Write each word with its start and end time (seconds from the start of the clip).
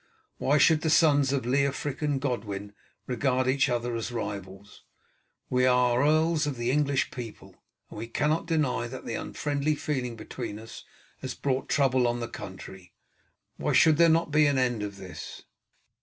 Why 0.39 0.57
should 0.57 0.81
the 0.81 0.89
sons 0.89 1.31
of 1.31 1.45
Leofric 1.45 2.01
and 2.01 2.19
Godwin 2.19 2.73
regard 3.05 3.47
each 3.47 3.69
other 3.69 3.95
as 3.95 4.11
rivals? 4.11 4.83
We 5.47 5.67
are 5.67 6.01
earls 6.03 6.47
of 6.47 6.57
the 6.57 6.71
English 6.71 7.11
people, 7.11 7.61
and 7.91 7.99
we 7.99 8.07
cannot 8.07 8.47
deny 8.47 8.87
that 8.87 9.05
the 9.05 9.13
unfriendly 9.13 9.75
feeling 9.75 10.15
between 10.15 10.57
us 10.57 10.85
has 11.19 11.35
brought 11.35 11.69
trouble 11.69 12.07
on 12.07 12.19
the 12.19 12.27
country. 12.27 12.95
Why 13.57 13.73
should 13.73 13.97
there 13.97 14.09
not 14.09 14.31
be 14.31 14.47
an 14.47 14.57
end 14.57 14.81
of 14.81 14.97
this?" 14.97 15.43